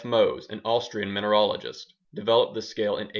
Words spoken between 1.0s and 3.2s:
mineralogist, developed this scale in 1822.